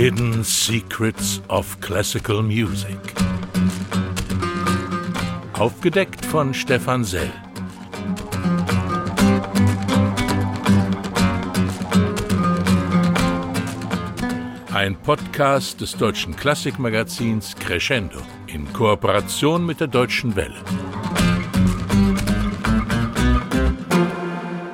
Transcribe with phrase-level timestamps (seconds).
[0.00, 3.00] Hidden Secrets of Classical Music.
[5.54, 7.28] Aufgedeckt von Stefan Sell.
[14.72, 20.62] Ein Podcast des deutschen Klassikmagazins Crescendo in Kooperation mit der Deutschen Welle.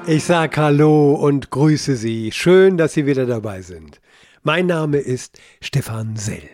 [0.06, 2.30] Ich sag Hallo und grüße Sie.
[2.30, 4.02] Schön, dass Sie wieder dabei sind.
[4.46, 6.46] Mein Name ist Stefan Sell.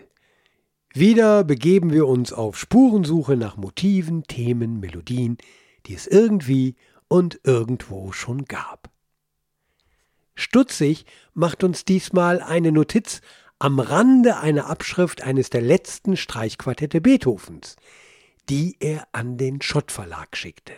[0.93, 5.37] Wieder begeben wir uns auf Spurensuche nach Motiven, Themen, Melodien,
[5.85, 6.77] die es irgendwie
[7.09, 8.89] und irgendwo schon gab.
[10.35, 13.19] Stutzig macht uns diesmal eine Notiz
[13.59, 17.75] am Rande einer Abschrift eines der letzten Streichquartette Beethovens,
[18.47, 20.71] die er an den Schott Verlag schickte.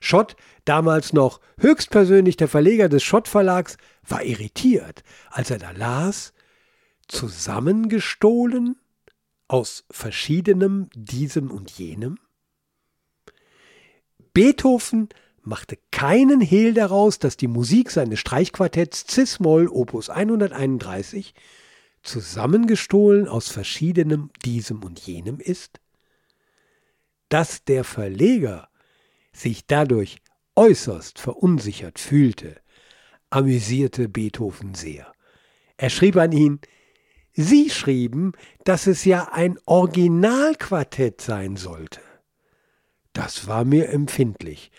[0.00, 6.32] Schott, damals noch höchstpersönlich der Verleger des Schott Verlags, war irritiert, als er da las,
[7.08, 8.76] zusammengestohlen
[9.48, 12.18] aus verschiedenem diesem und jenem.
[14.32, 15.08] Beethoven
[15.42, 21.34] machte keinen Hehl daraus, dass die Musik seines Streichquartetts Cis-Moll Opus 131
[22.02, 25.80] zusammengestohlen aus verschiedenem diesem und jenem ist?
[27.28, 28.68] Dass der Verleger
[29.36, 30.18] sich dadurch
[30.54, 32.56] äußerst verunsichert fühlte,
[33.30, 35.12] amüsierte Beethoven sehr.
[35.76, 36.60] Er schrieb an ihn,
[37.38, 38.32] Sie schrieben,
[38.64, 42.00] dass es ja ein Originalquartett sein sollte.
[43.12, 44.70] Das war mir empfindlich.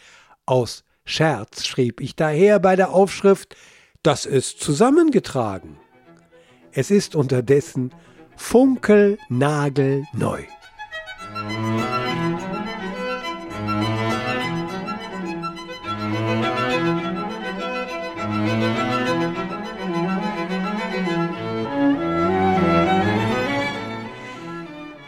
[0.48, 3.56] Aus Scherz schrieb ich daher bei der Aufschrift,
[4.02, 5.78] das ist zusammengetragen.
[6.72, 7.94] Es ist unterdessen
[8.36, 10.42] funkelnagelneu.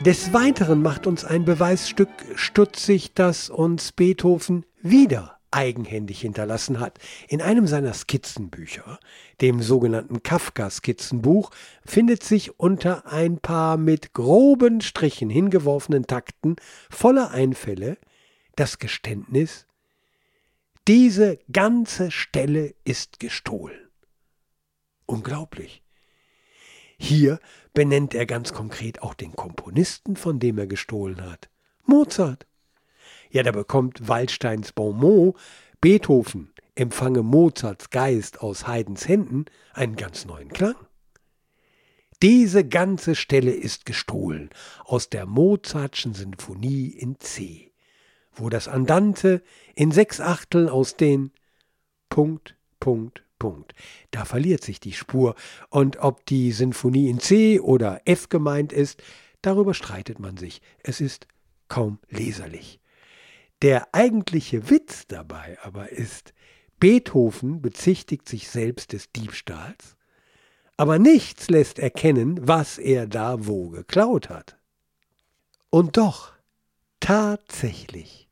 [0.05, 6.99] Des Weiteren macht uns ein Beweisstück stutzig, das uns Beethoven wieder eigenhändig hinterlassen hat.
[7.27, 8.97] In einem seiner Skizzenbücher,
[9.41, 11.51] dem sogenannten Kafka-Skizzenbuch,
[11.85, 16.55] findet sich unter ein paar mit groben Strichen hingeworfenen Takten
[16.89, 17.97] voller Einfälle
[18.55, 19.65] das Geständnis,
[20.87, 23.89] diese ganze Stelle ist gestohlen.
[25.05, 25.83] Unglaublich.
[26.97, 27.39] Hier
[27.73, 31.49] benennt er ganz konkret auch den Komponisten, von dem er gestohlen hat.
[31.85, 32.45] Mozart.
[33.31, 35.35] Ja, da bekommt Waldsteins Bonmot
[35.81, 40.75] Beethoven empfange Mozarts Geist aus Haydns Händen einen ganz neuen Klang.
[42.21, 44.49] Diese ganze Stelle ist gestohlen
[44.83, 47.71] aus der Mozartschen Sinfonie in C,
[48.33, 49.41] wo das Andante
[49.75, 51.31] in sechs Achteln aus den
[52.09, 53.73] Punkt, Punkt, Punkt.
[54.11, 55.35] Da verliert sich die Spur.
[55.69, 59.01] Und ob die Sinfonie in C oder F gemeint ist,
[59.41, 60.61] darüber streitet man sich.
[60.83, 61.27] Es ist
[61.69, 62.79] kaum leserlich.
[63.61, 66.33] Der eigentliche Witz dabei aber ist,
[66.79, 69.97] Beethoven bezichtigt sich selbst des Diebstahls,
[70.77, 74.57] aber nichts lässt erkennen, was er da wo geklaut hat.
[75.69, 76.31] Und doch,
[77.01, 78.29] tatsächlich,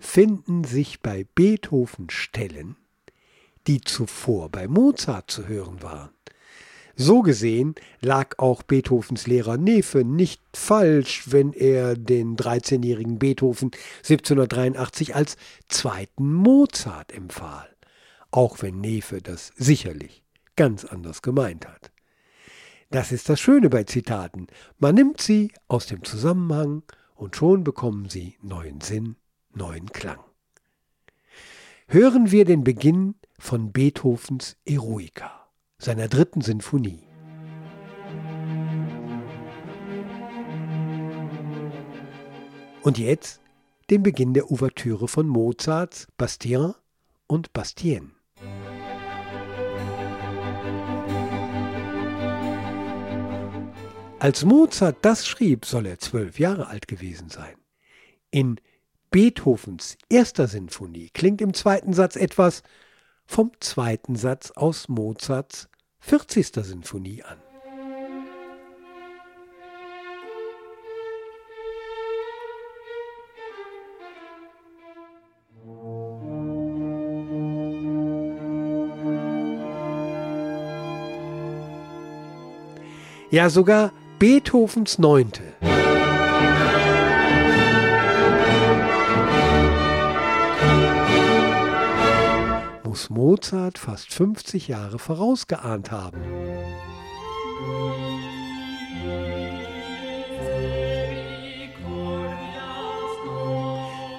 [0.00, 2.76] finden sich bei Beethoven Stellen,
[3.70, 6.10] die zuvor bei Mozart zu hören waren.
[6.96, 15.14] So gesehen lag auch Beethovens Lehrer Nefe nicht falsch, wenn er den 13-jährigen Beethoven 1783
[15.14, 15.36] als
[15.68, 17.68] zweiten Mozart empfahl,
[18.32, 20.24] auch wenn Nefe das sicherlich
[20.56, 21.92] ganz anders gemeint hat.
[22.90, 24.48] Das ist das Schöne bei Zitaten.
[24.80, 26.82] Man nimmt sie aus dem Zusammenhang
[27.14, 29.14] und schon bekommen sie neuen Sinn,
[29.54, 30.18] neuen Klang.
[31.86, 37.02] Hören wir den Beginn von Beethovens Eroica, seiner dritten Sinfonie.
[42.82, 43.40] Und jetzt
[43.88, 46.74] den Beginn der Ouvertüre von Mozarts Bastien
[47.26, 48.14] und Bastien.
[54.18, 57.54] Als Mozart das schrieb, soll er zwölf Jahre alt gewesen sein.
[58.30, 58.60] In
[59.10, 62.62] Beethovens erster Sinfonie klingt im zweiten Satz etwas,
[63.30, 65.68] vom zweiten Satz aus Mozarts
[66.00, 66.48] 40.
[66.64, 67.38] Sinfonie an.
[83.30, 85.69] Ja, sogar Beethovens Neunte.
[93.20, 96.22] Mozart fast 50 Jahre vorausgeahnt haben.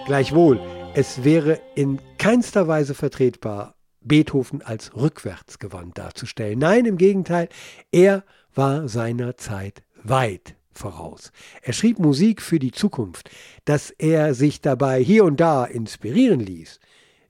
[0.06, 0.60] Gleichwohl,
[0.94, 6.60] es wäre in keinster Weise vertretbar, Beethoven als rückwärtsgewandt darzustellen.
[6.60, 7.50] Nein, im Gegenteil,
[7.92, 8.24] er
[8.54, 11.32] war seiner Zeit weit voraus.
[11.64, 13.32] Er schrieb Musik für die Zukunft,
[13.66, 16.80] dass er sich dabei hier und da inspirieren ließ,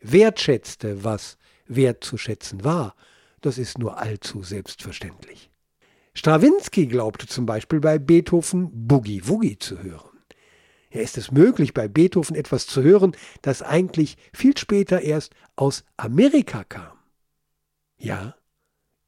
[0.02, 1.38] wertschätzte, was
[1.76, 2.96] wertzuschätzen war,
[3.42, 5.50] das ist nur allzu selbstverständlich.
[6.14, 10.10] Strawinski glaubte zum Beispiel bei Beethoven Boogie Woogie zu hören.
[10.92, 15.86] Ja, ist es möglich, bei Beethoven etwas zu hören, das eigentlich viel später erst aus
[15.96, 16.98] Amerika kam?
[17.98, 18.36] Ja,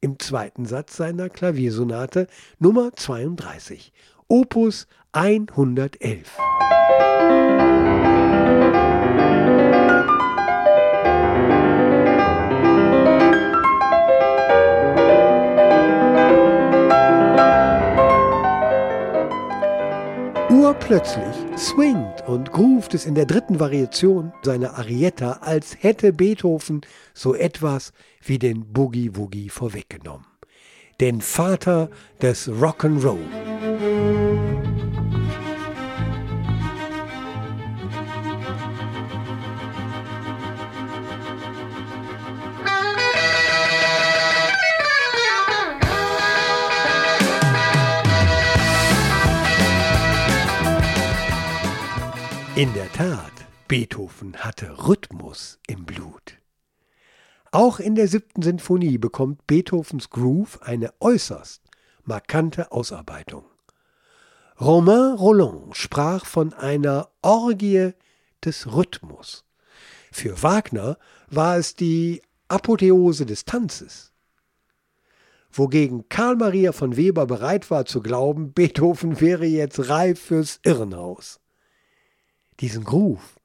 [0.00, 2.26] im zweiten Satz seiner Klaviersonate
[2.58, 3.92] Nummer 32,
[4.28, 6.36] Opus 111.
[20.84, 26.82] Urplötzlich swingt und groovt es in der dritten Variation seiner Arietta, als hätte Beethoven
[27.14, 30.26] so etwas wie den Boogie Woogie vorweggenommen.
[31.00, 31.88] Den Vater
[32.20, 34.23] des Rock'n'Roll.
[52.56, 53.32] In der Tat,
[53.66, 56.38] Beethoven hatte Rhythmus im Blut.
[57.50, 61.62] Auch in der siebten Sinfonie bekommt Beethovens Groove eine äußerst
[62.04, 63.44] markante Ausarbeitung.
[64.60, 67.90] Romain Roland sprach von einer Orgie
[68.44, 69.44] des Rhythmus.
[70.12, 70.96] Für Wagner
[71.26, 74.12] war es die Apotheose des Tanzes.
[75.50, 81.40] Wogegen Karl Maria von Weber bereit war zu glauben, Beethoven wäre jetzt reif fürs Irrenhaus
[82.60, 83.40] diesen Groove,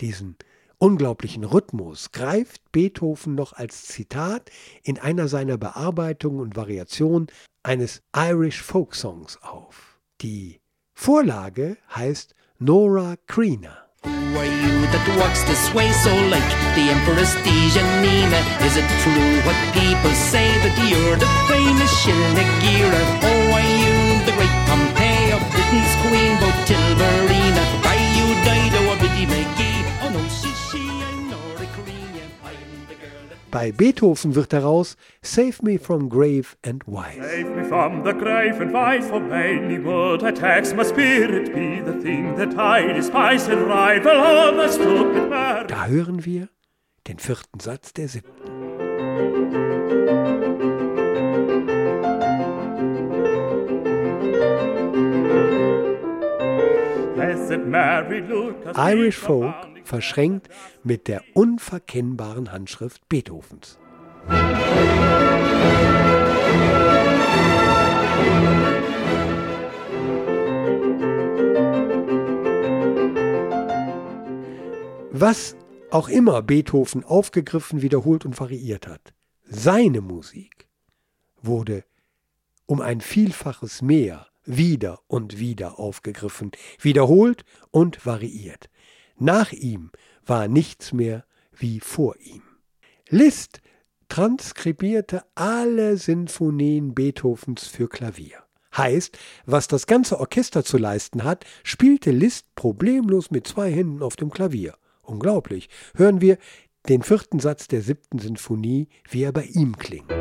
[0.00, 0.36] diesen
[0.78, 4.50] unglaublichen Rhythmus greift Beethoven noch als Zitat
[4.82, 7.28] in einer seiner Bearbeitungen und Variationen
[7.62, 9.98] eines Irish Folk Songs auf.
[10.20, 10.60] Die
[10.92, 13.84] Vorlage heißt Nora Creina.
[14.04, 18.40] Who are you that walks this way so like the Empress Dijanina?
[18.66, 23.00] Is it true what people say that you're the famous Shilnagira?
[23.22, 23.43] Oh,
[33.54, 37.22] Bei Beethoven wird daraus Save me from grave and wise.
[37.22, 41.92] Save me from the grave and wise, for many would attacks my spirit be the
[42.02, 45.68] thing that I despise and rival all the stupid man.
[45.68, 46.48] Da hören wir
[47.06, 48.32] den vierten Satz der siebten.
[58.76, 60.48] Irish Folk verschränkt
[60.82, 63.78] mit der unverkennbaren Handschrift Beethovens.
[75.16, 75.56] Was
[75.90, 79.14] auch immer Beethoven aufgegriffen, wiederholt und variiert hat,
[79.44, 80.66] seine Musik
[81.40, 81.84] wurde
[82.66, 86.50] um ein Vielfaches mehr wieder und wieder aufgegriffen,
[86.80, 88.68] wiederholt und variiert.
[89.18, 89.90] Nach ihm
[90.26, 92.42] war nichts mehr wie vor ihm.
[93.08, 93.60] Liszt
[94.08, 98.44] transkribierte alle Sinfonien Beethovens für Klavier.
[98.76, 99.16] Heißt,
[99.46, 104.30] was das ganze Orchester zu leisten hat, spielte Liszt problemlos mit zwei Händen auf dem
[104.30, 104.74] Klavier.
[105.02, 105.68] Unglaublich.
[105.94, 106.38] Hören wir
[106.88, 110.12] den vierten Satz der siebten Sinfonie, wie er bei ihm klingt.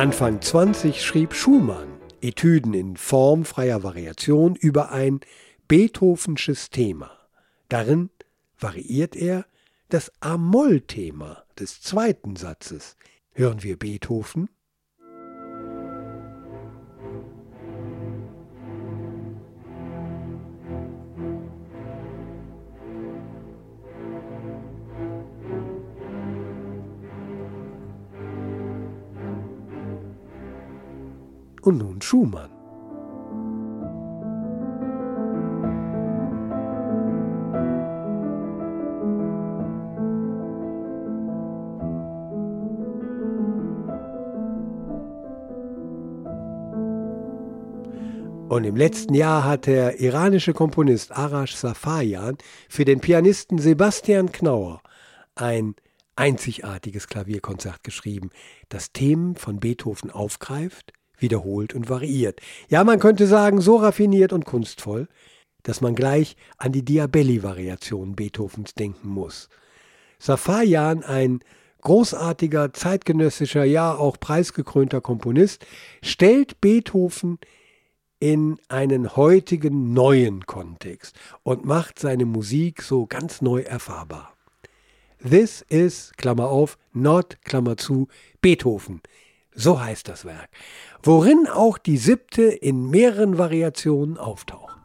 [0.00, 5.20] Anfang 20 schrieb Schumann Etüden in formfreier Variation über ein
[5.68, 7.10] Beethovensches Thema.
[7.68, 8.08] Darin
[8.58, 9.44] variiert er
[9.90, 12.96] das A-Moll-Thema des zweiten Satzes.
[13.34, 14.48] Hören wir Beethoven
[32.10, 32.50] Schumann.
[48.48, 52.38] Und im letzten Jahr hat der iranische Komponist Arash Safayan
[52.68, 54.82] für den Pianisten Sebastian Knauer
[55.36, 55.76] ein
[56.16, 58.30] einzigartiges Klavierkonzert geschrieben,
[58.68, 62.40] das Themen von Beethoven aufgreift, wiederholt und variiert.
[62.68, 65.08] Ja, man könnte sagen, so raffiniert und kunstvoll,
[65.62, 69.48] dass man gleich an die Diabelli-Variationen Beethovens denken muss.
[70.18, 71.40] Safayan, ein
[71.82, 75.66] großartiger, zeitgenössischer, ja auch preisgekrönter Komponist,
[76.02, 77.38] stellt Beethoven
[78.18, 84.34] in einen heutigen neuen Kontext und macht seine Musik so ganz neu erfahrbar.
[85.26, 88.08] This is, Klammer auf, not, Klammer zu,
[88.42, 89.00] Beethoven.
[89.54, 90.48] So heißt das Werk,
[91.02, 94.79] worin auch die siebte in mehreren Variationen auftaucht.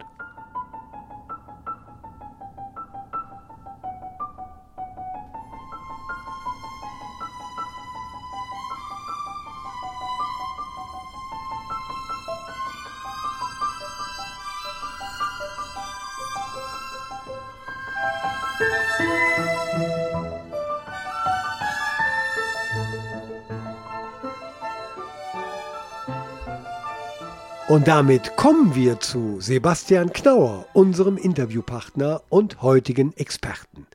[27.68, 33.88] Und damit kommen wir zu Sebastian Knauer, unserem Interviewpartner und heutigen Experten.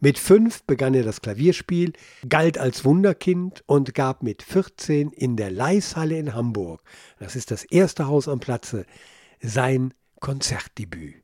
[0.00, 1.92] Mit fünf begann er das Klavierspiel,
[2.28, 6.82] galt als Wunderkind und gab mit 14 in der Leishalle in Hamburg,
[7.20, 8.86] das ist das erste Haus am Platze,
[9.40, 11.22] sein Konzertdebüt.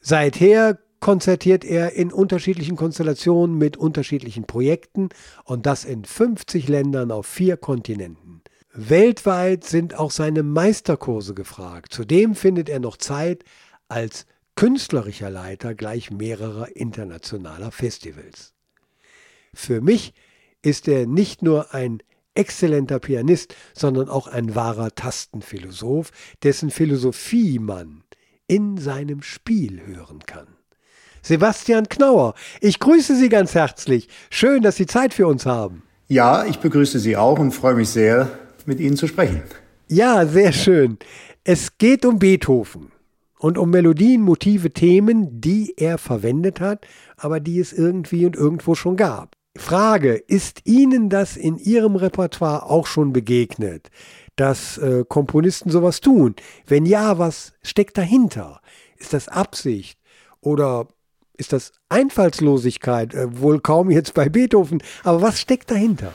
[0.00, 5.08] Seither konzertiert er in unterschiedlichen Konstellationen mit unterschiedlichen Projekten
[5.44, 8.39] und das in 50 Ländern auf vier Kontinenten.
[8.72, 11.92] Weltweit sind auch seine Meisterkurse gefragt.
[11.92, 13.44] Zudem findet er noch Zeit
[13.88, 18.54] als künstlerischer Leiter gleich mehrerer internationaler Festivals.
[19.52, 20.14] Für mich
[20.62, 22.02] ist er nicht nur ein
[22.34, 26.10] exzellenter Pianist, sondern auch ein wahrer Tastenphilosoph,
[26.42, 28.04] dessen Philosophie man
[28.46, 30.46] in seinem Spiel hören kann.
[31.22, 34.08] Sebastian Knauer, ich grüße Sie ganz herzlich.
[34.30, 35.82] Schön, dass Sie Zeit für uns haben.
[36.08, 38.30] Ja, ich begrüße Sie auch und freue mich sehr,
[38.70, 39.42] mit Ihnen zu sprechen.
[39.88, 40.98] Ja, sehr schön.
[41.42, 42.92] Es geht um Beethoven
[43.40, 46.86] und um Melodien, Motive, Themen, die er verwendet hat,
[47.16, 49.34] aber die es irgendwie und irgendwo schon gab.
[49.58, 53.90] Frage, ist Ihnen das in Ihrem Repertoire auch schon begegnet,
[54.36, 56.36] dass äh, Komponisten sowas tun?
[56.66, 58.60] Wenn ja, was steckt dahinter?
[58.96, 59.98] Ist das Absicht
[60.40, 60.86] oder
[61.36, 63.12] ist das Einfallslosigkeit?
[63.14, 66.14] Äh, wohl kaum jetzt bei Beethoven, aber was steckt dahinter?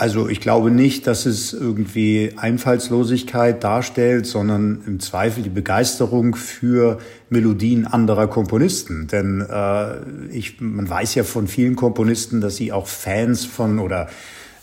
[0.00, 6.96] Also ich glaube nicht, dass es irgendwie Einfallslosigkeit darstellt, sondern im Zweifel die Begeisterung für
[7.28, 9.08] Melodien anderer Komponisten.
[9.08, 9.96] Denn äh,
[10.32, 14.08] ich, man weiß ja von vielen Komponisten, dass sie auch Fans von oder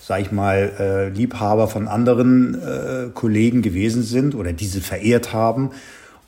[0.02, 5.70] sag ich mal, äh, Liebhaber von anderen äh, Kollegen gewesen sind oder diese verehrt haben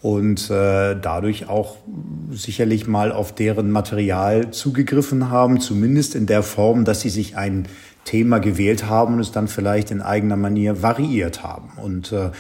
[0.02, 1.78] und äh, dadurch auch
[2.32, 7.68] sicherlich mal auf deren Material zugegriffen haben, zumindest in der Form, dass sie sich ein
[8.10, 11.72] Thema gewählt haben und es dann vielleicht in eigener Manier variiert haben.
[11.78, 12.32] Und äh,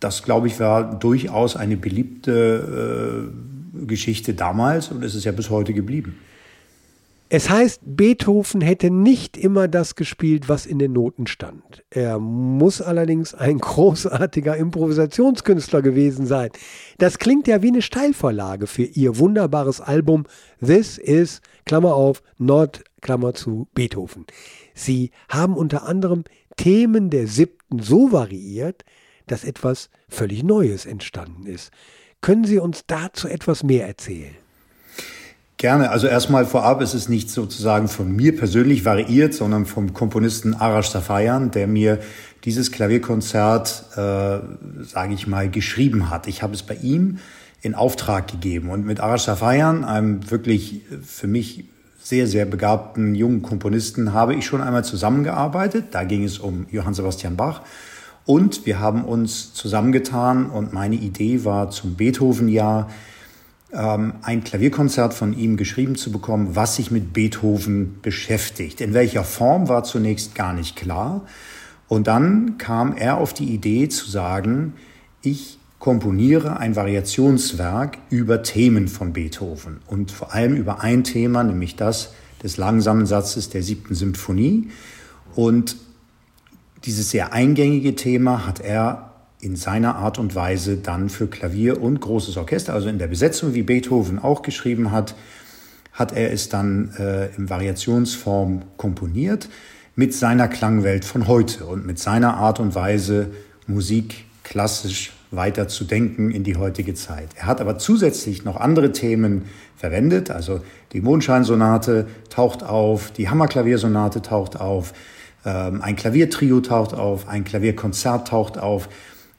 [0.00, 5.50] das, glaube ich, war durchaus eine beliebte äh, Geschichte damals und es ist ja bis
[5.50, 6.16] heute geblieben.
[7.28, 11.84] Es heißt, Beethoven hätte nicht immer das gespielt, was in den Noten stand.
[11.90, 16.50] Er muss allerdings ein großartiger Improvisationskünstler gewesen sein.
[16.96, 20.24] Das klingt ja wie eine Steilvorlage für ihr wunderbares Album
[20.64, 24.24] This is, Klammer auf, Not, Klammer zu, Beethoven.
[24.76, 26.24] Sie haben unter anderem
[26.56, 28.84] Themen der siebten so variiert,
[29.26, 31.72] dass etwas völlig Neues entstanden ist.
[32.20, 34.36] Können Sie uns dazu etwas mehr erzählen?
[35.58, 35.90] Gerne.
[35.90, 40.90] Also erstmal vorab ist es nicht sozusagen von mir persönlich variiert, sondern vom Komponisten Arash
[40.90, 41.98] Safayan, der mir
[42.44, 43.96] dieses Klavierkonzert, äh,
[44.84, 46.26] sage ich mal, geschrieben hat.
[46.26, 47.18] Ich habe es bei ihm
[47.62, 51.64] in Auftrag gegeben und mit Arash Safayan, einem wirklich für mich
[52.08, 55.86] sehr, sehr begabten jungen Komponisten habe ich schon einmal zusammengearbeitet.
[55.90, 57.62] Da ging es um Johann Sebastian Bach.
[58.24, 62.88] Und wir haben uns zusammengetan und meine Idee war zum Beethoven-Jahr
[63.72, 68.80] ähm, ein Klavierkonzert von ihm geschrieben zu bekommen, was sich mit Beethoven beschäftigt.
[68.80, 71.22] In welcher Form war zunächst gar nicht klar.
[71.88, 74.74] Und dann kam er auf die Idee zu sagen,
[75.22, 81.76] ich komponiere ein Variationswerk über Themen von Beethoven und vor allem über ein Thema, nämlich
[81.76, 84.68] das des langsamen Satzes der siebten Symphonie.
[85.34, 85.76] Und
[86.84, 92.00] dieses sehr eingängige Thema hat er in seiner Art und Weise dann für Klavier und
[92.00, 95.14] großes Orchester, also in der Besetzung, wie Beethoven auch geschrieben hat,
[95.92, 99.48] hat er es dann äh, in Variationsform komponiert
[99.94, 103.30] mit seiner Klangwelt von heute und mit seiner Art und Weise
[103.66, 107.28] Musik klassisch weiter zu denken in die heutige Zeit.
[107.36, 109.44] Er hat aber zusätzlich noch andere Themen
[109.76, 110.60] verwendet, also
[110.92, 114.92] die Mondscheinsonate taucht auf, die Hammerklaviersonate taucht auf,
[115.44, 118.88] ähm, ein Klaviertrio taucht auf, ein Klavierkonzert taucht auf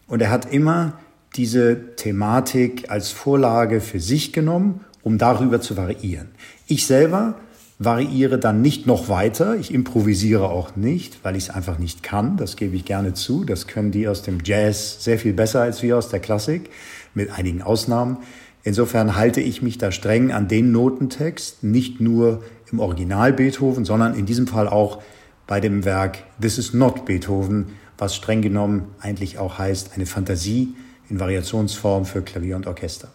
[0.08, 0.94] und er hat immer
[1.36, 6.30] diese Thematik als Vorlage für sich genommen, um darüber zu variieren.
[6.68, 7.36] Ich selber
[7.80, 9.56] variiere dann nicht noch weiter.
[9.56, 12.38] Ich improvisiere auch nicht, weil ich es einfach nicht kann.
[12.38, 13.44] Das gebe ich gerne zu.
[13.44, 16.70] Das können die aus dem Jazz sehr viel besser als wir aus der Klassik,
[17.14, 18.18] mit einigen Ausnahmen.
[18.64, 24.16] Insofern halte ich mich da streng an den Notentext, nicht nur im Original Beethoven, sondern
[24.16, 25.02] in diesem Fall auch
[25.46, 27.68] bei dem Werk This is not Beethoven,
[27.98, 30.76] was streng genommen eigentlich auch heißt eine Fantasie
[31.10, 33.08] in Variationsform für Klavier und Orchester.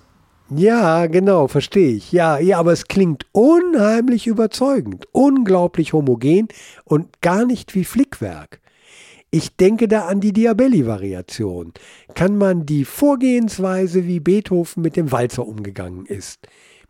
[0.55, 2.13] Ja, genau, verstehe ich.
[2.13, 6.49] Ja, ja, aber es klingt unheimlich überzeugend, unglaublich homogen
[6.85, 8.61] und gar nicht wie Flickwerk.
[9.31, 11.73] Ich denke da an die Diabelli-Variation.
[12.15, 16.41] Kann man die Vorgehensweise, wie Beethoven mit dem Walzer umgegangen ist,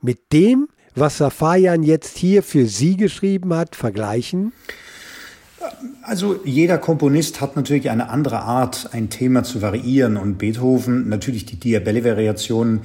[0.00, 0.66] mit dem,
[0.96, 4.52] was Safayan jetzt hier für Sie geschrieben hat, vergleichen?
[6.02, 11.46] Also jeder Komponist hat natürlich eine andere Art, ein Thema zu variieren und Beethoven natürlich
[11.46, 12.80] die Diabelli-Variationen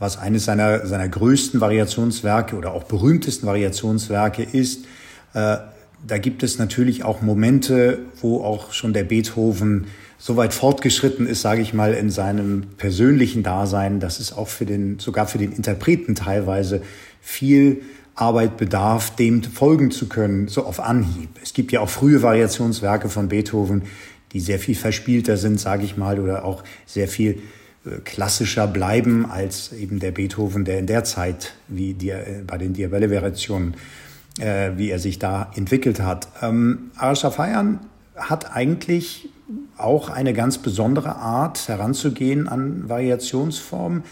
[0.00, 4.86] was eines seiner, seiner größten Variationswerke oder auch berühmtesten Variationswerke ist.
[5.34, 5.58] Äh,
[6.06, 9.86] da gibt es natürlich auch Momente, wo auch schon der Beethoven
[10.18, 14.64] so weit fortgeschritten ist, sage ich mal, in seinem persönlichen Dasein, dass es auch für
[14.64, 16.82] den, sogar für den Interpreten teilweise
[17.20, 17.82] viel
[18.14, 21.28] Arbeit bedarf, dem folgen zu können, so auf Anhieb.
[21.42, 23.82] Es gibt ja auch frühe Variationswerke von Beethoven,
[24.32, 27.42] die sehr viel verspielter sind, sage ich mal, oder auch sehr viel
[28.04, 32.74] klassischer bleiben als eben der Beethoven, der in der Zeit, wie die, äh, bei den
[32.74, 33.74] Diabelle-Variationen,
[34.38, 36.28] äh, wie er sich da entwickelt hat.
[36.42, 37.80] Ähm, Arashafayan
[38.16, 39.30] hat eigentlich
[39.78, 44.04] auch eine ganz besondere Art heranzugehen an Variationsformen.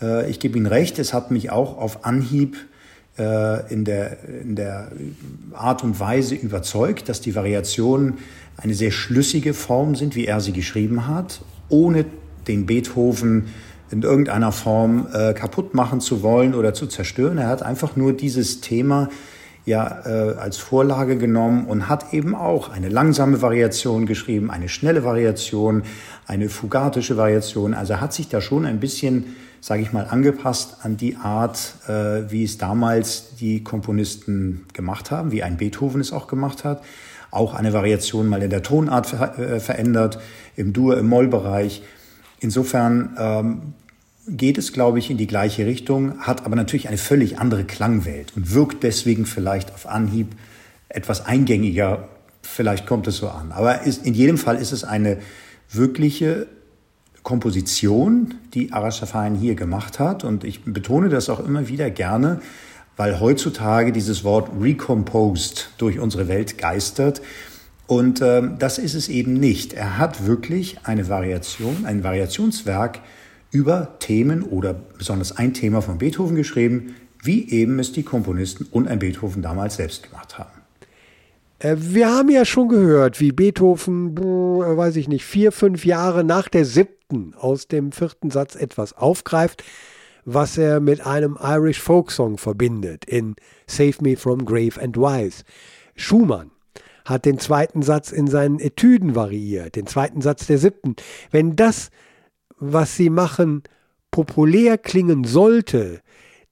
[0.00, 2.56] Äh, ich gebe Ihnen recht, es hat mich auch auf Anhieb
[3.18, 4.90] äh, in, der, in der
[5.52, 8.14] Art und Weise überzeugt, dass die Variationen
[8.56, 12.06] eine sehr schlüssige Form sind, wie er sie geschrieben hat, ohne
[12.48, 13.48] den Beethoven
[13.90, 17.38] in irgendeiner Form äh, kaputt machen zu wollen oder zu zerstören.
[17.38, 19.08] Er hat einfach nur dieses Thema
[19.64, 25.04] ja äh, als Vorlage genommen und hat eben auch eine langsame Variation geschrieben, eine schnelle
[25.04, 25.82] Variation,
[26.26, 27.74] eine fugatische Variation.
[27.74, 32.30] Also hat sich da schon ein bisschen, sage ich mal, angepasst an die Art, äh,
[32.30, 36.82] wie es damals die Komponisten gemacht haben, wie ein Beethoven es auch gemacht hat.
[37.30, 40.18] Auch eine Variation mal in der Tonart ver äh, verändert,
[40.56, 41.82] im Dur, im Mollbereich.
[42.42, 43.74] Insofern ähm,
[44.26, 48.32] geht es, glaube ich, in die gleiche Richtung, hat aber natürlich eine völlig andere Klangwelt
[48.36, 50.34] und wirkt deswegen vielleicht auf Anhieb
[50.88, 52.08] etwas eingängiger.
[52.42, 53.52] Vielleicht kommt es so an.
[53.52, 55.18] Aber ist, in jedem Fall ist es eine
[55.70, 56.48] wirkliche
[57.22, 60.24] Komposition, die Arash Safayan hier gemacht hat.
[60.24, 62.40] Und ich betone das auch immer wieder gerne,
[62.96, 67.22] weil heutzutage dieses Wort recomposed durch unsere Welt geistert.
[67.92, 69.74] Und äh, das ist es eben nicht.
[69.74, 73.00] Er hat wirklich eine Variation, ein Variationswerk
[73.50, 78.88] über Themen oder besonders ein Thema von Beethoven geschrieben, wie eben es die Komponisten und
[78.88, 80.62] ein Beethoven damals selbst gemacht haben.
[81.58, 86.48] Äh, wir haben ja schon gehört, wie Beethoven, weiß ich nicht, vier, fünf Jahre nach
[86.48, 89.64] der siebten aus dem vierten Satz etwas aufgreift,
[90.24, 95.44] was er mit einem Irish Folksong verbindet in Save Me from Grave and Wise.
[95.94, 96.52] Schumann
[97.04, 100.96] hat den zweiten Satz in seinen Etüden variiert, den zweiten Satz der siebten.
[101.30, 101.90] Wenn das,
[102.58, 103.62] was sie machen,
[104.10, 106.00] populär klingen sollte,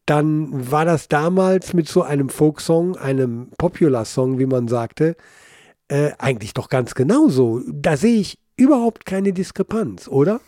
[0.06, 5.16] dann war das damals mit so einem Folksong, einem Popular-Song, wie man sagte,
[5.88, 7.62] äh, eigentlich doch ganz genauso.
[7.68, 10.40] Da sehe ich überhaupt keine Diskrepanz, oder?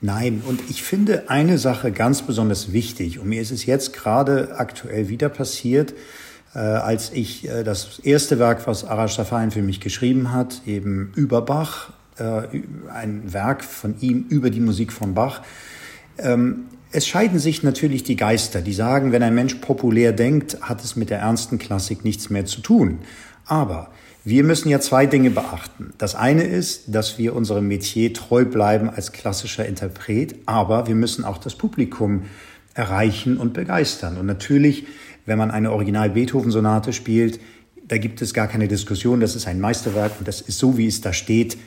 [0.00, 4.56] Nein, und ich finde eine Sache ganz besonders wichtig, und mir ist es jetzt gerade
[4.58, 5.94] aktuell wieder passiert,
[6.58, 11.42] als ich äh, das erste Werk, was Arash Safayan für mich geschrieben hat, eben über
[11.42, 12.42] Bach, äh,
[12.92, 15.42] ein Werk von ihm über die Musik von Bach.
[16.18, 20.84] Ähm, es scheiden sich natürlich die Geister, die sagen, wenn ein Mensch populär denkt, hat
[20.84, 23.00] es mit der ernsten Klassik nichts mehr zu tun.
[23.46, 23.90] Aber
[24.22, 25.92] wir müssen ja zwei Dinge beachten.
[25.98, 31.24] Das eine ist, dass wir unserem Metier treu bleiben als klassischer Interpret, aber wir müssen
[31.24, 32.22] auch das Publikum
[32.74, 34.16] erreichen und begeistern.
[34.16, 34.86] Und natürlich
[35.26, 37.40] wenn man eine Original-Beethoven-Sonate spielt,
[37.86, 40.86] da gibt es gar keine Diskussion, das ist ein Meisterwerk und das ist so, wie
[40.86, 41.58] es da steht,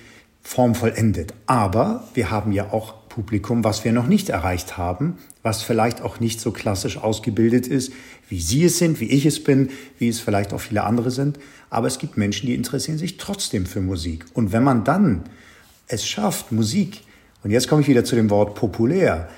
[0.41, 1.33] formvollendet.
[1.45, 6.19] Aber wir haben ja auch Publikum, was wir noch nicht erreicht haben, was vielleicht auch
[6.19, 7.91] nicht so klassisch ausgebildet ist,
[8.29, 11.39] wie Sie es sind, wie ich es bin, wie es vielleicht auch viele andere sind.
[11.69, 14.25] Aber es gibt Menschen, die interessieren sich trotzdem für Musik.
[14.33, 15.23] Und wenn man dann
[15.87, 17.01] es schafft, Musik
[17.43, 19.29] Und jetzt komme ich wieder zu dem Wort populär.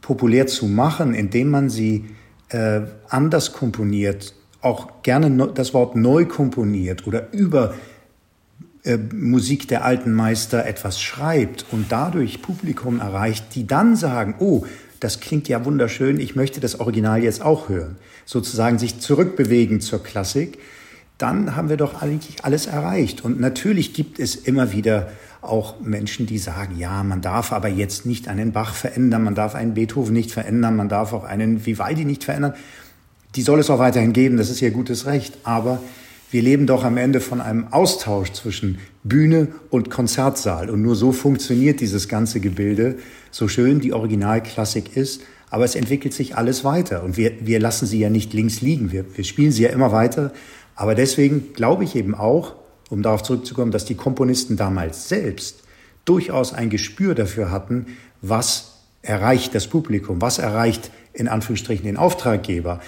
[0.00, 2.04] Populär zu machen, indem man sie
[2.48, 7.74] äh, anders komponiert, auch gerne das Wort neu komponiert oder über
[8.84, 14.64] äh, Musik der alten Meister etwas schreibt und dadurch Publikum erreicht, die dann sagen, oh,
[15.00, 17.96] das klingt ja wunderschön, ich möchte das Original jetzt auch hören.
[18.24, 20.58] Sozusagen sich zurückbewegen zur Klassik,
[21.18, 23.24] dann haben wir doch eigentlich alles erreicht.
[23.24, 25.10] Und natürlich gibt es immer wieder
[25.46, 29.54] auch Menschen, die sagen, ja, man darf aber jetzt nicht einen Bach verändern, man darf
[29.54, 32.54] einen Beethoven nicht verändern, man darf auch einen Vivaldi nicht verändern.
[33.34, 35.38] Die soll es auch weiterhin geben, das ist ihr gutes Recht.
[35.44, 35.80] Aber
[36.30, 40.70] wir leben doch am Ende von einem Austausch zwischen Bühne und Konzertsaal.
[40.70, 42.96] Und nur so funktioniert dieses ganze Gebilde,
[43.30, 45.22] so schön die Originalklassik ist.
[45.50, 47.04] Aber es entwickelt sich alles weiter.
[47.04, 48.90] Und wir, wir lassen sie ja nicht links liegen.
[48.90, 50.32] Wir, wir spielen sie ja immer weiter.
[50.74, 52.54] Aber deswegen glaube ich eben auch,
[52.90, 55.62] um darauf zurückzukommen, dass die Komponisten damals selbst
[56.04, 57.86] durchaus ein Gespür dafür hatten,
[58.22, 62.80] was erreicht das Publikum, was erreicht in Anführungsstrichen den Auftraggeber.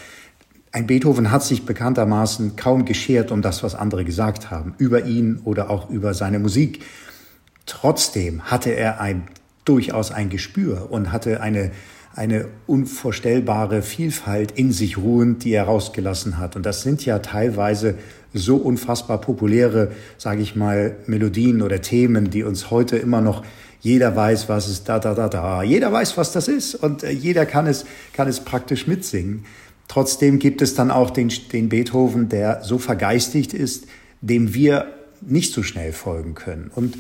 [0.71, 5.41] Ein Beethoven hat sich bekanntermaßen kaum geschert um das, was andere gesagt haben, über ihn
[5.45, 6.85] oder auch über seine Musik.
[7.67, 9.29] Trotzdem hatte er ein,
[9.65, 11.71] durchaus ein Gespür und hatte eine,
[12.19, 16.57] eine unvorstellbare Vielfalt in sich ruhend, die er rausgelassen hat.
[16.57, 17.95] Und das sind ja teilweise
[18.35, 23.45] so unfassbar populäre, sage ich mal, Melodien oder Themen, die uns heute immer noch
[23.81, 25.63] jeder weiß, was es da da da da.
[25.63, 29.45] Jeder weiß, was das ist und äh, jeder kann es kann es praktisch mitsingen.
[29.87, 33.87] Trotzdem gibt es dann auch den, den Beethoven, der so vergeistigt ist,
[34.21, 34.87] dem wir
[35.21, 36.73] nicht so schnell folgen können.
[36.75, 36.99] Und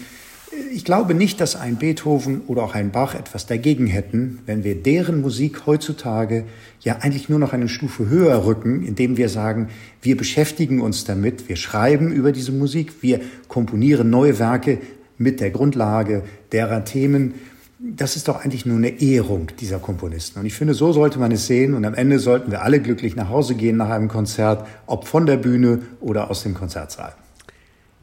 [0.72, 4.74] ich glaube nicht, dass ein Beethoven oder auch ein Bach etwas dagegen hätten, wenn wir
[4.74, 6.44] deren Musik heutzutage
[6.80, 9.68] ja eigentlich nur noch eine Stufe höher rücken, indem wir sagen,
[10.02, 14.78] wir beschäftigen uns damit, wir schreiben über diese Musik, wir komponieren neue Werke
[15.18, 17.34] mit der Grundlage derer Themen,
[17.80, 20.40] das ist doch eigentlich nur eine Ehrung dieser Komponisten.
[20.40, 21.74] Und ich finde, so sollte man es sehen.
[21.74, 25.26] Und am Ende sollten wir alle glücklich nach Hause gehen nach einem Konzert, ob von
[25.26, 27.14] der Bühne oder aus dem Konzertsaal.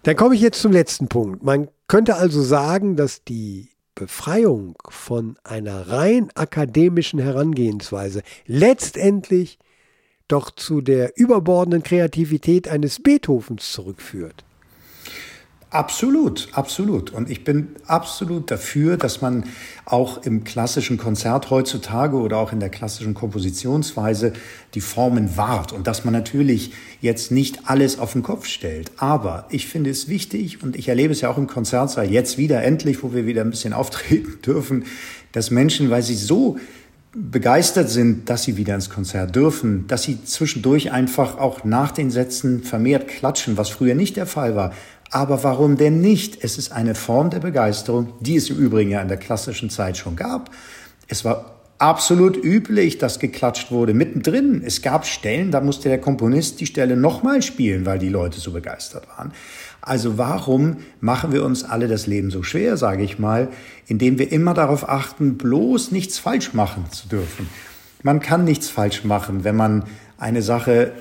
[0.04, 1.44] Dann komme ich jetzt zum letzten Punkt.
[1.44, 9.58] Man könnte also sagen, dass die Befreiung von einer rein akademischen Herangehensweise letztendlich
[10.28, 14.44] doch zu der überbordenden Kreativität eines Beethovens zurückführt.
[15.76, 17.12] Absolut, absolut.
[17.12, 19.44] Und ich bin absolut dafür, dass man
[19.84, 24.32] auch im klassischen Konzert heutzutage oder auch in der klassischen Kompositionsweise
[24.74, 28.90] die Formen wahrt und dass man natürlich jetzt nicht alles auf den Kopf stellt.
[28.96, 32.64] Aber ich finde es wichtig und ich erlebe es ja auch im Konzertsaal jetzt wieder
[32.64, 34.86] endlich, wo wir wieder ein bisschen auftreten dürfen,
[35.34, 36.58] dass Menschen, weil sie so
[37.16, 42.12] begeistert sind, dass sie wieder ins Konzert dürfen, dass sie zwischendurch einfach auch nach den
[42.12, 44.74] Sätzen vermehrt klatschen, was früher nicht der Fall war.
[45.16, 46.44] Aber warum denn nicht?
[46.44, 49.96] Es ist eine Form der Begeisterung, die es im Übrigen ja in der klassischen Zeit
[49.96, 50.52] schon gab.
[51.08, 54.62] Es war absolut üblich, dass geklatscht wurde mittendrin.
[54.62, 58.52] Es gab Stellen, da musste der Komponist die Stelle nochmal spielen, weil die Leute so
[58.52, 59.32] begeistert waren.
[59.80, 63.48] Also warum machen wir uns alle das Leben so schwer, sage ich mal,
[63.88, 67.50] indem wir immer darauf achten, bloß nichts falsch machen zu dürfen.
[68.04, 69.86] Man kann nichts falsch machen, wenn man
[70.18, 70.92] eine Sache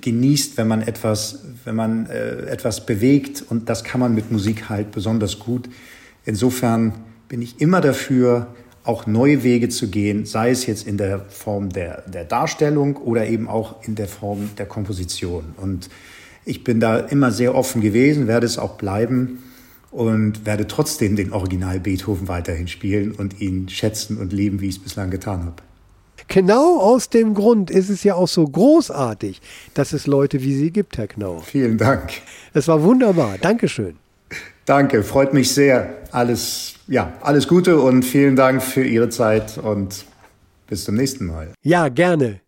[0.00, 4.68] genießt, wenn man etwas, wenn man äh, etwas bewegt und das kann man mit Musik
[4.68, 5.68] halt besonders gut.
[6.24, 6.94] Insofern
[7.28, 8.48] bin ich immer dafür,
[8.84, 13.26] auch neue Wege zu gehen, sei es jetzt in der Form der, der Darstellung oder
[13.26, 15.54] eben auch in der Form der Komposition.
[15.56, 15.88] Und
[16.44, 19.42] ich bin da immer sehr offen gewesen, werde es auch bleiben
[19.90, 24.76] und werde trotzdem den Original Beethoven weiterhin spielen und ihn schätzen und lieben, wie ich
[24.76, 25.62] es bislang getan habe.
[26.28, 29.40] Genau aus dem Grund ist es ja auch so großartig,
[29.74, 31.42] dass es Leute wie Sie gibt, Herr Knauer.
[31.42, 32.12] Vielen Dank.
[32.52, 33.36] Es war wunderbar.
[33.40, 33.96] Dankeschön.
[34.64, 35.98] Danke, freut mich sehr.
[36.10, 40.06] Alles, ja, alles Gute und vielen Dank für Ihre Zeit und
[40.66, 41.52] bis zum nächsten Mal.
[41.62, 42.40] Ja, gerne.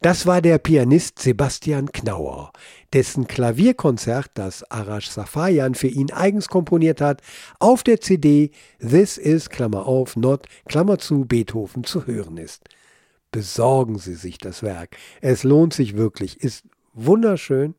[0.00, 2.52] Das war der Pianist Sebastian Knauer,
[2.92, 7.22] dessen Klavierkonzert, das Arash Safayan für ihn eigens komponiert hat,
[7.58, 8.50] auf der CD
[8.80, 12.64] This is Klammer auf Not Klammer zu Beethoven zu hören ist
[13.34, 14.96] besorgen Sie sich das Werk.
[15.20, 17.74] Es lohnt sich wirklich, ist wunderschön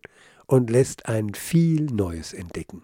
[0.47, 2.83] und lässt einen viel Neues entdecken.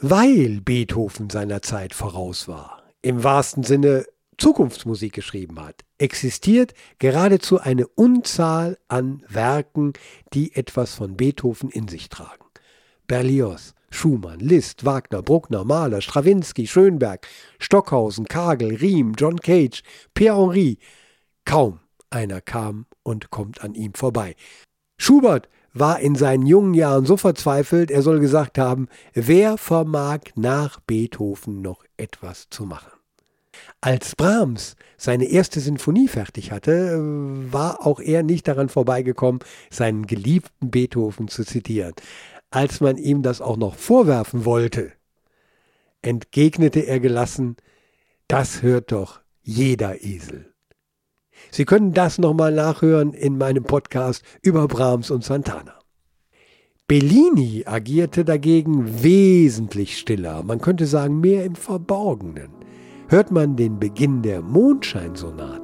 [0.00, 4.06] Weil Beethoven seiner Zeit voraus war, im wahrsten Sinne
[4.38, 9.92] Zukunftsmusik geschrieben hat, existiert geradezu eine Unzahl an Werken,
[10.32, 12.46] die etwas von Beethoven in sich tragen.
[13.06, 17.28] Berlioz, Schumann, Liszt, Wagner, Bruckner, Mahler, Strawinski, Schönberg,
[17.58, 19.82] Stockhausen, Kagel, Riem, John Cage,
[20.14, 20.78] Pierre Henry,
[21.44, 21.80] Kaum
[22.10, 24.36] einer kam und kommt an ihm vorbei.
[24.96, 30.78] Schubert war in seinen jungen Jahren so verzweifelt, er soll gesagt haben, wer vermag nach
[30.80, 32.92] Beethoven noch etwas zu machen.
[33.80, 36.98] Als Brahms seine erste Sinfonie fertig hatte,
[37.52, 41.94] war auch er nicht daran vorbeigekommen, seinen geliebten Beethoven zu zitieren.
[42.50, 44.92] Als man ihm das auch noch vorwerfen wollte,
[46.02, 47.56] entgegnete er gelassen,
[48.28, 50.53] das hört doch jeder Esel.
[51.54, 55.78] Sie können das nochmal nachhören in meinem Podcast über Brahms und Santana.
[56.88, 62.50] Bellini agierte dagegen wesentlich stiller, man könnte sagen mehr im Verborgenen.
[63.06, 65.63] Hört man den Beginn der Mondscheinsonate,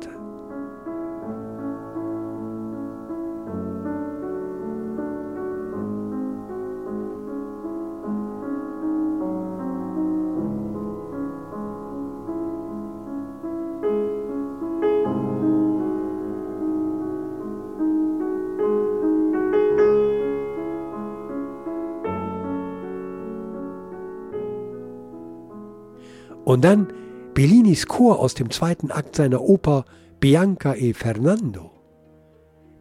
[26.60, 26.92] Und dann
[27.32, 29.86] Bellinis Chor aus dem zweiten Akt seiner Oper
[30.20, 31.70] Bianca e Fernando.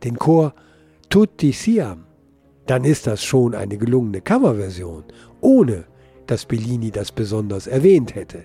[0.04, 0.54] Den Chor
[1.08, 2.04] Tutti Siam.
[2.65, 5.06] Dann ist das schon eine gelungene Coverversion,
[5.39, 5.86] ohne
[6.28, 8.44] dass Bellini das besonders erwähnt hätte.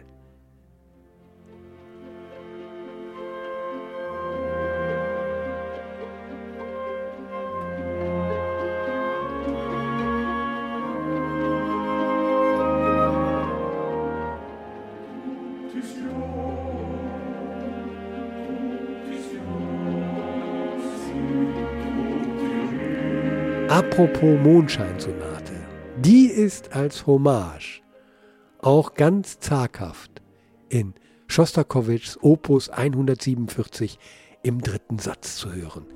[23.96, 25.52] Apropos Mondscheinsonate.
[25.98, 27.80] Die ist als Hommage
[28.60, 30.20] auch ganz zaghaft
[30.68, 30.94] in
[31.28, 34.00] Schostakowitschs Opus 147
[34.42, 35.86] im dritten Satz zu hören.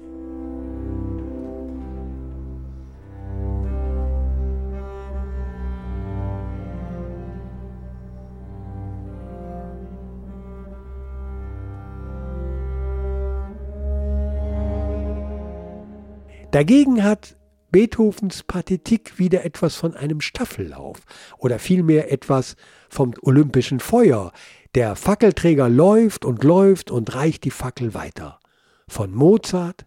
[16.53, 17.38] Dagegen hat
[17.71, 21.01] Beethovens Partitik wieder etwas von einem Staffellauf
[21.37, 22.57] oder vielmehr etwas
[22.89, 24.33] vom olympischen Feuer.
[24.75, 28.41] Der Fackelträger läuft und läuft und reicht die Fackel weiter.
[28.89, 29.87] Von Mozart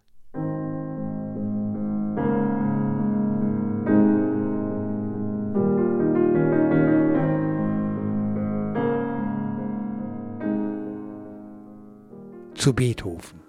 [12.54, 13.41] zu Beethoven.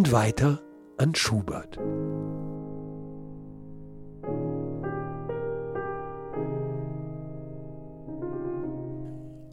[0.00, 0.62] Und weiter
[0.96, 1.76] an Schubert.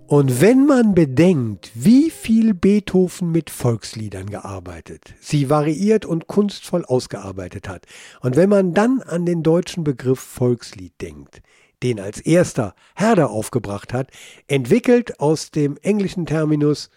[0.08, 7.68] Und wenn man bedenkt, wie viel Beethoven mit Volksliedern gearbeitet, sie variiert und kunstvoll ausgearbeitet
[7.68, 7.86] hat,
[8.22, 11.42] und wenn man dann an den deutschen Begriff Volkslied denkt,
[11.84, 14.12] den als erster Herder aufgebracht hat,
[14.48, 16.90] entwickelt aus dem englischen Terminus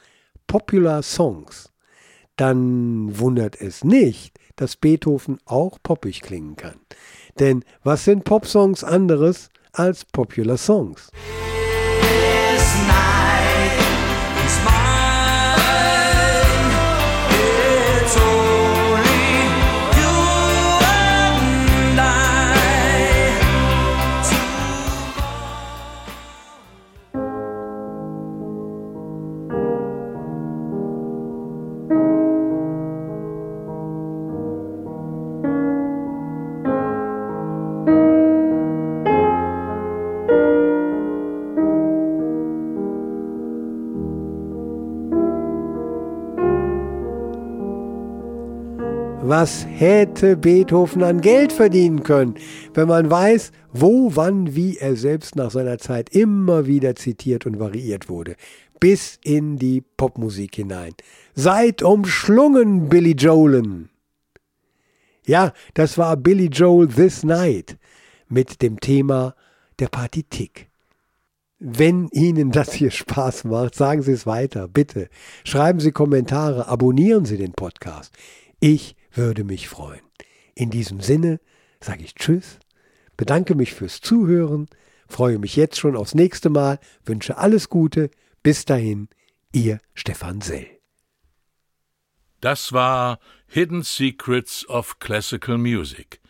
[0.46, 1.69] Popular Songs,
[2.40, 6.80] dann wundert es nicht, dass Beethoven auch poppig klingen kann.
[7.38, 11.10] Denn was sind Popsongs anderes als Popular Songs?
[49.40, 52.34] Was hätte Beethoven an Geld verdienen können,
[52.74, 57.58] wenn man weiß, wo, wann, wie er selbst nach seiner Zeit immer wieder zitiert und
[57.58, 58.36] variiert wurde,
[58.80, 60.92] bis in die Popmusik hinein.
[61.34, 63.88] Seid umschlungen, Billy Joelen!
[65.24, 67.78] Ja, das war Billy Joel This Night
[68.28, 69.34] mit dem Thema
[69.78, 70.68] der Partitik.
[71.58, 75.08] Wenn Ihnen das hier Spaß macht, sagen Sie es weiter, bitte.
[75.44, 78.12] Schreiben Sie Kommentare, abonnieren Sie den Podcast.
[78.60, 80.02] Ich würde mich freuen.
[80.54, 81.40] In diesem Sinne
[81.80, 82.58] sage ich Tschüss,
[83.16, 84.68] bedanke mich fürs Zuhören,
[85.08, 88.10] freue mich jetzt schon aufs nächste Mal, wünsche alles Gute.
[88.42, 89.08] Bis dahin,
[89.52, 90.66] Ihr Stefan Sell.
[92.40, 93.18] Das war
[93.48, 96.20] Hidden Secrets of Classical Music,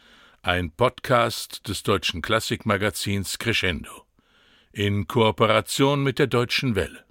[0.43, 4.07] ein Podcast des deutschen Klassikmagazins Crescendo
[4.73, 7.05] in Kooperation mit der Deutschen Welle.